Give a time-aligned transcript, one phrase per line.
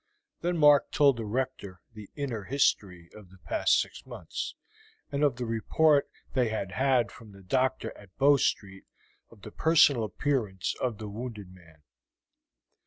[0.39, 4.55] Then Mark told the Rector the inner history of the past six months,
[5.11, 8.85] and of the report they had had from the officer at Bow Street
[9.29, 11.83] of the personal appearance of the wounded man.